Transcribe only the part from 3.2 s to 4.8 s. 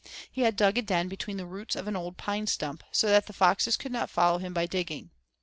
the foxes could not follow him by